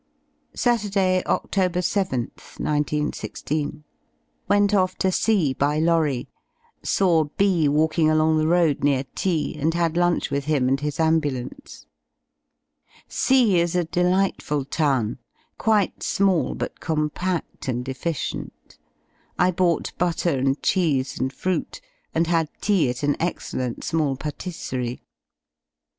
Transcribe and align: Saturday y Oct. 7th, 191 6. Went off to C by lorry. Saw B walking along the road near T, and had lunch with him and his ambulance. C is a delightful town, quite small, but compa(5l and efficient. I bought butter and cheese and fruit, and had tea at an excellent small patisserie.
Saturday 0.55 1.21
y 1.27 1.31
Oct. 1.31 1.51
7th, 1.51 2.57
191 2.59 3.13
6. 3.13 3.51
Went 4.47 4.73
off 4.73 4.97
to 4.97 5.11
C 5.11 5.53
by 5.53 5.77
lorry. 5.77 6.27
Saw 6.81 7.25
B 7.37 7.69
walking 7.69 8.09
along 8.09 8.39
the 8.39 8.47
road 8.47 8.83
near 8.83 9.03
T, 9.13 9.55
and 9.59 9.75
had 9.75 9.95
lunch 9.95 10.31
with 10.31 10.45
him 10.45 10.67
and 10.67 10.79
his 10.79 10.99
ambulance. 10.99 11.85
C 13.07 13.59
is 13.59 13.75
a 13.75 13.83
delightful 13.83 14.65
town, 14.65 15.19
quite 15.59 16.01
small, 16.01 16.55
but 16.55 16.79
compa(5l 16.79 17.67
and 17.67 17.87
efficient. 17.87 18.79
I 19.37 19.51
bought 19.51 19.95
butter 19.99 20.31
and 20.35 20.59
cheese 20.63 21.19
and 21.19 21.31
fruit, 21.31 21.79
and 22.15 22.25
had 22.25 22.49
tea 22.59 22.89
at 22.89 23.03
an 23.03 23.15
excellent 23.19 23.83
small 23.83 24.15
patisserie. 24.15 25.03